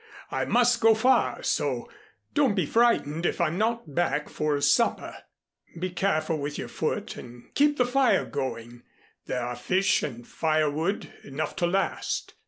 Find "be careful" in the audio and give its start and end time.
5.79-6.39